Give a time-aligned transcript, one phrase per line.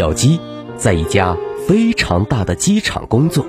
[0.00, 0.40] 小鸡
[0.78, 1.36] 在一家
[1.68, 3.44] 非常大的鸡场工作，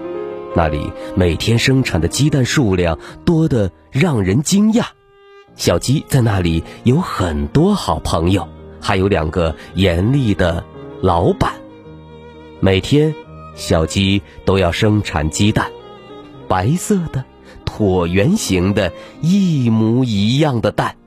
[0.54, 4.88] 那里每天生产的鸡蛋数量多得让人惊讶。
[5.56, 8.46] 小鸡在那里有很多好朋友，
[8.82, 10.62] 还有两个严厉的
[11.02, 11.54] 老板。
[12.60, 13.16] 每天，
[13.56, 15.72] 小鸡都要生产鸡蛋，
[16.50, 17.24] 白色的、
[17.66, 18.92] 椭圆形的、
[19.22, 20.98] 一模一样的蛋，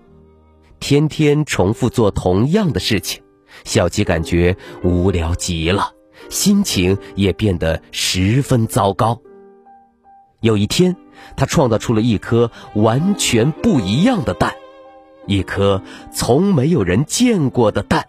[0.81, 3.24] 天天重复做同样的事情。
[3.65, 5.93] 小鸡感觉无聊极了，
[6.29, 9.21] 心情也变得十分糟糕。
[10.41, 10.97] 有一天，
[11.37, 14.55] 他创造出了一颗完全不一样的蛋，
[15.27, 18.07] 一颗从没有人见过的蛋。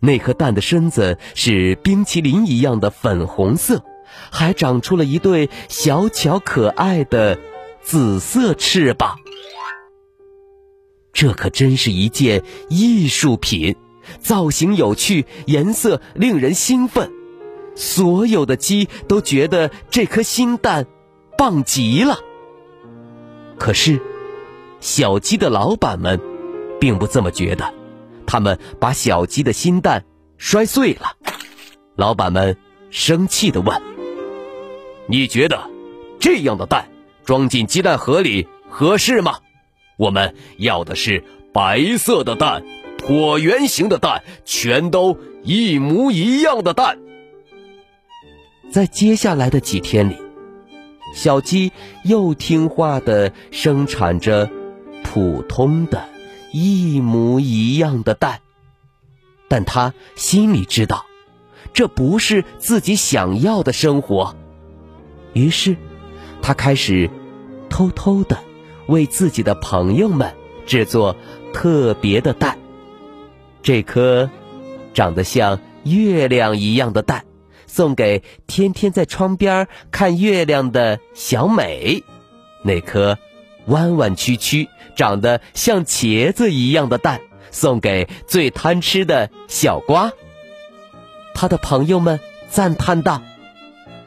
[0.00, 3.82] 那颗蛋的身子是冰淇淋一样的粉红色，
[4.30, 7.36] 还长出了一对小巧可爱的
[7.82, 9.16] 紫色翅膀。
[11.12, 13.74] 这可真是一件艺术品。
[14.20, 17.10] 造型有趣，颜色令人兴奋，
[17.74, 20.86] 所有的鸡都觉得这颗新蛋
[21.36, 22.18] 棒极了。
[23.58, 24.00] 可是，
[24.80, 26.20] 小鸡的老板们
[26.80, 27.74] 并不这么觉得，
[28.26, 30.04] 他们把小鸡的新蛋
[30.36, 31.16] 摔碎了。
[31.96, 32.56] 老板们
[32.90, 33.82] 生气地问
[35.08, 35.68] ：“你觉得
[36.20, 36.88] 这样的蛋
[37.24, 39.38] 装进鸡蛋盒里合适吗？
[39.96, 42.62] 我们要的是白色的蛋。”
[42.98, 46.98] 椭圆形的蛋，全都一模一样的蛋。
[48.70, 50.18] 在接下来的几天里，
[51.14, 51.72] 小鸡
[52.04, 54.50] 又听话的生产着
[55.02, 56.06] 普通的、
[56.52, 58.40] 一模一样的蛋，
[59.48, 61.06] 但它心里知道，
[61.72, 64.36] 这不是自己想要的生活。
[65.32, 65.76] 于是，
[66.42, 67.08] 他开始
[67.70, 68.38] 偷偷的
[68.86, 70.34] 为自己的朋友们
[70.66, 71.16] 制作
[71.54, 72.58] 特别的蛋。
[73.62, 74.30] 这颗
[74.94, 77.24] 长得像月亮一样的蛋，
[77.66, 82.02] 送给天天在窗边看月亮的小美；
[82.64, 83.18] 那颗
[83.66, 87.20] 弯弯曲曲、长得像茄子一样的蛋，
[87.50, 90.12] 送给最贪吃的小瓜。
[91.34, 92.18] 他的朋友们
[92.50, 93.22] 赞叹道：“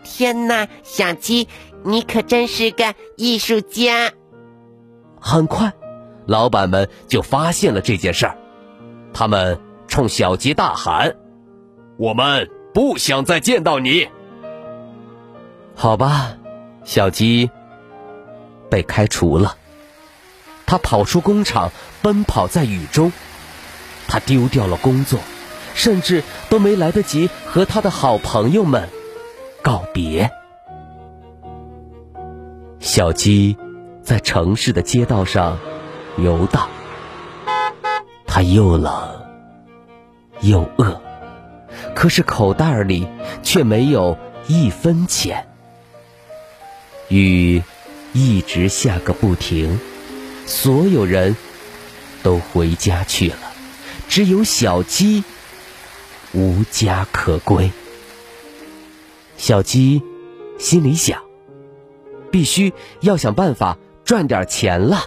[0.04, 1.48] 天哪，小鸡，
[1.84, 4.12] 你可真是个艺术家！”
[5.22, 5.72] 很快，
[6.26, 8.38] 老板们就发现了这件事儿。
[9.14, 11.16] 他们冲小鸡大喊
[11.98, 14.08] ：“我们不想再见到你。”
[15.76, 16.38] 好吧，
[16.84, 17.50] 小鸡
[18.70, 19.56] 被开除了。
[20.66, 21.72] 他跑出工厂，
[22.02, 23.12] 奔跑在雨中。
[24.08, 25.20] 他丢掉了工作，
[25.74, 28.90] 甚至都没来得及和他的好朋友们
[29.62, 30.30] 告别。
[32.80, 33.58] 小鸡
[34.02, 35.58] 在城市的街道上
[36.18, 36.70] 游荡。
[38.34, 38.94] 他又冷
[40.40, 41.02] 又饿，
[41.94, 43.06] 可是口袋里
[43.44, 45.46] 却没有一分钱。
[47.10, 47.62] 雨
[48.14, 49.78] 一直下个不停，
[50.46, 51.36] 所有人
[52.24, 53.36] 都回家去了，
[54.08, 55.26] 只有小鸡
[56.32, 57.70] 无家可归。
[59.36, 60.02] 小鸡
[60.58, 61.22] 心里想：
[62.32, 62.72] 必须
[63.02, 65.04] 要想办法赚点钱了。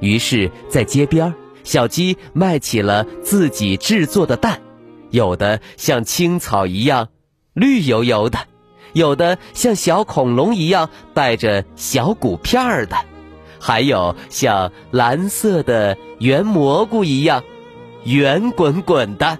[0.00, 1.34] 于是，在街边儿。
[1.66, 4.62] 小鸡卖起了自己制作的蛋，
[5.10, 7.08] 有的像青草一样
[7.54, 8.38] 绿油油的，
[8.92, 12.96] 有的像小恐龙一样带着小骨片儿的，
[13.58, 17.42] 还有像蓝色的圆蘑菇一样
[18.04, 19.38] 圆滚滚的。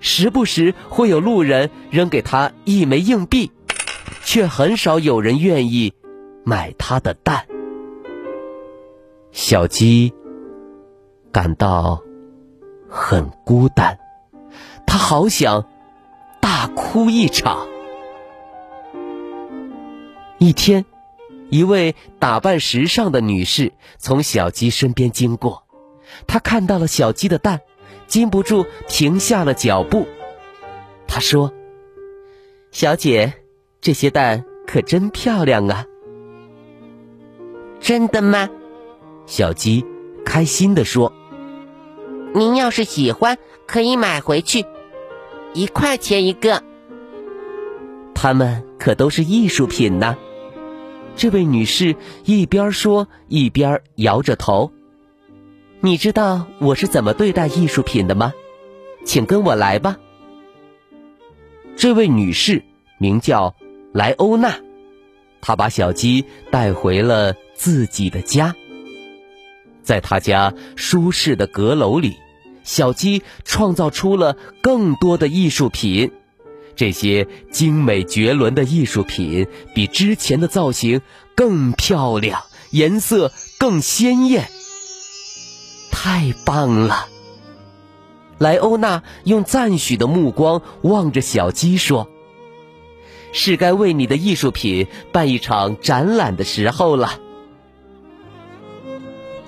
[0.00, 3.52] 时不时会有路人扔给他一枚硬币，
[4.24, 5.94] 却很少有人愿意
[6.44, 7.46] 买他的蛋。
[9.30, 10.12] 小鸡。
[11.40, 12.02] 感到
[12.90, 13.96] 很孤单，
[14.84, 15.68] 他好想
[16.40, 17.68] 大哭一场。
[20.38, 20.84] 一天，
[21.48, 25.62] 一位打扮时尚的女士从小鸡身边经过，
[26.26, 27.60] 她看到了小鸡的蛋，
[28.08, 30.08] 禁不住停下了脚步。
[31.06, 31.52] 她说
[32.72, 33.32] ：“小姐，
[33.80, 35.86] 这些蛋可真漂亮啊！
[37.78, 38.50] 真的吗？
[39.26, 39.86] 小鸡
[40.26, 41.12] 开心地说
[42.34, 44.64] ：“您要是喜欢，可以买回去，
[45.54, 46.62] 一块钱一个。
[48.14, 50.16] 它们可都是艺术品呢。”
[51.16, 54.70] 这位女士一边说一边摇着头。
[55.80, 58.32] 你知道我是怎么对待艺术品的吗？
[59.04, 59.96] 请跟我来吧。
[61.76, 62.62] 这位女士
[62.98, 63.54] 名叫
[63.92, 64.54] 莱欧娜，
[65.40, 68.54] 她把小鸡带回了自己的家。
[69.88, 72.18] 在他家舒适的阁楼里，
[72.62, 76.12] 小鸡创造出了更多的艺术品。
[76.76, 81.00] 这些精美绝伦的艺术品比之前的造型
[81.34, 84.50] 更漂亮，颜色更鲜艳。
[85.90, 87.08] 太棒了！
[88.36, 92.08] 莱欧娜用赞许的目光望着小鸡说
[93.32, 97.20] ：“是该为你的艺术品办一场展览的时候了。”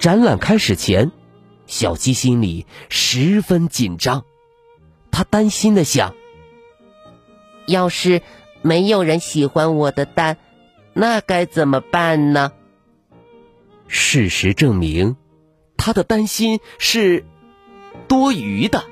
[0.00, 1.12] 展览开始前，
[1.66, 4.24] 小鸡心里十分紧张，
[5.10, 6.14] 他担心的想
[7.68, 8.22] ：“要是
[8.62, 10.38] 没有人喜欢我的蛋，
[10.94, 12.52] 那该怎么办呢？”
[13.88, 15.16] 事实证明。
[15.76, 17.24] 他的担心是
[18.08, 18.84] 多余的，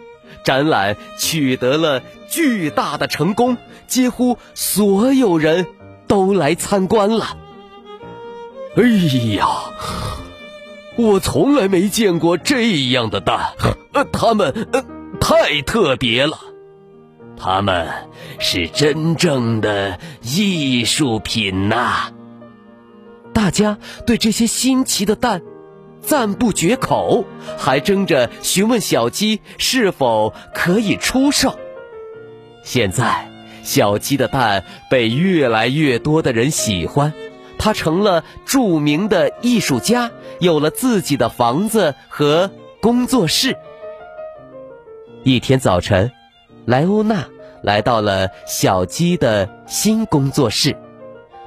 [0.44, 3.56] 展览取得了巨大的成功，
[3.86, 5.66] 几乎所有人
[6.06, 7.38] 都来参观了。
[8.76, 8.82] 哎
[9.36, 9.46] 呀，
[10.98, 13.52] 我从来没见过这样的蛋，
[13.92, 14.52] 呃，它们
[15.20, 16.36] 太特别了，
[17.36, 17.88] 它们
[18.40, 22.10] 是真正的艺术品呐！
[23.32, 23.78] 大家
[24.08, 25.40] 对这些新奇的蛋。
[26.00, 27.24] 赞不绝口，
[27.58, 31.58] 还争着询问小鸡是否可以出售。
[32.64, 33.30] 现在，
[33.62, 37.12] 小鸡的蛋被越来越多的人喜欢，
[37.58, 40.10] 他成了著名的艺术家，
[40.40, 42.50] 有了自己的房子和
[42.80, 43.56] 工作室。
[45.24, 46.10] 一天早晨，
[46.64, 47.28] 莱欧娜
[47.62, 50.76] 来到了小鸡的新工作室，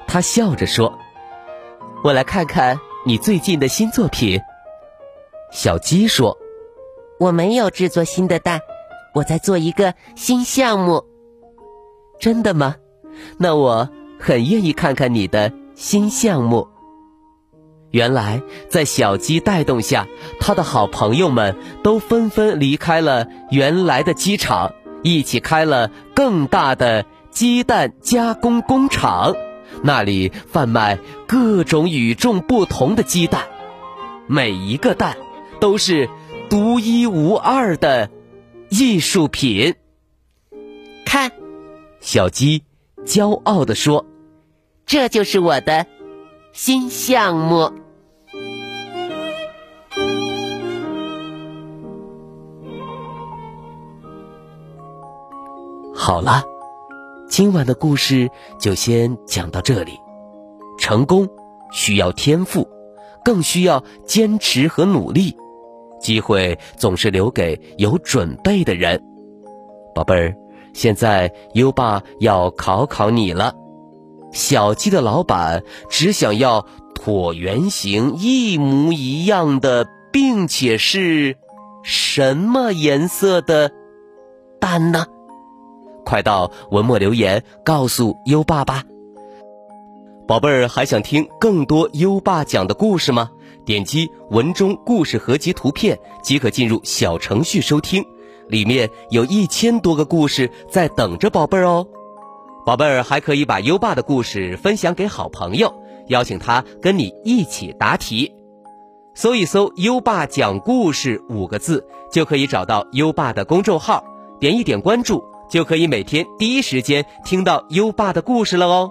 [0.05, 0.99] 她笑着说
[2.03, 4.39] ：“我来看看。”你最近的新作品，
[5.51, 6.37] 小鸡说
[7.19, 8.61] ：“我没有制作新的蛋，
[9.15, 11.03] 我在做一个新项目。”
[12.21, 12.75] 真的吗？
[13.39, 15.51] 那我很愿意看看你的
[15.81, 16.67] 新项目。
[17.89, 20.07] 原来，在小鸡带动下，
[20.39, 29.33] 他的好朋友们都纷纷离开了原来的鸡场，一起开了更大的鸡蛋加工工厂。
[29.81, 33.45] 那里贩卖各种与众不同的鸡蛋，
[34.27, 35.17] 每一个蛋
[35.59, 36.07] 都是
[36.47, 38.11] 独一无二的
[38.69, 39.73] 艺术品。
[41.05, 41.31] 看，
[42.01, 42.65] 小鸡
[43.03, 44.05] 骄傲地说
[44.85, 45.85] ：“这就是我的
[46.53, 47.71] 新项目。”
[55.95, 56.43] 好了。
[57.29, 58.29] 今晚的故事
[58.59, 59.97] 就先讲到这里。
[60.77, 61.25] 成功
[61.71, 62.67] 需要天赋，
[63.23, 65.33] 更需要坚持和努力。
[66.01, 69.01] 机会总是留给有准备的人。
[69.95, 70.35] 宝贝儿，
[70.73, 73.55] 现在优爸要考考你了。
[74.31, 81.37] 小鸡的老板只想要椭圆形一模一样的，并且是
[81.83, 83.71] 什么颜色的
[84.59, 85.05] 蛋呢？
[86.05, 88.83] 快到文末留言告诉优爸吧，
[90.27, 93.31] 宝贝儿还想听更多优爸讲的故事吗？
[93.65, 98.03] 点击文中故事合集图片即可进入小程序收听，
[98.47, 101.87] 里面有一千多个故事在等着宝贝儿哦。
[102.65, 105.73] 宝贝儿还可以把优爸的故事分享给好朋友，
[106.07, 108.33] 邀请他跟你一起答题。
[109.13, 114.03] 搜一搜“优爸讲故事”五个字，就可以找到优爸的公众号，
[114.39, 115.23] 点一点关注。
[115.49, 118.89] 就可以每天第一时间听到优爸的故事了哦。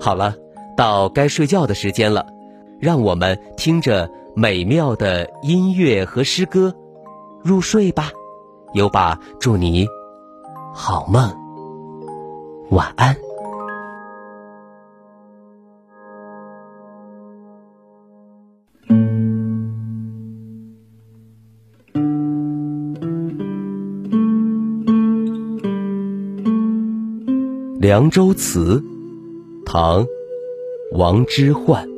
[0.00, 0.34] 好了，
[0.74, 2.24] 到该睡觉的时间了，
[2.80, 6.74] 让我们听着美妙的音乐和诗歌
[7.44, 8.10] 入睡吧。
[8.74, 9.86] 优爸祝你
[10.74, 11.34] 好梦，
[12.70, 13.14] 晚安。
[27.80, 28.80] 《凉州词》
[29.64, 30.04] 唐·
[30.92, 31.97] 王之涣。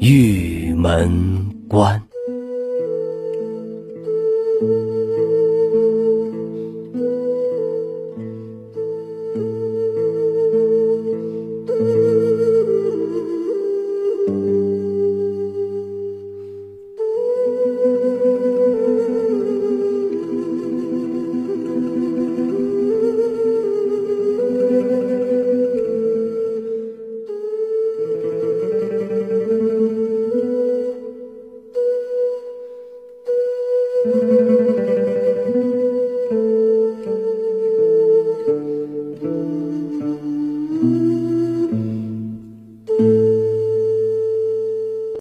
[0.00, 2.07] 玉门关。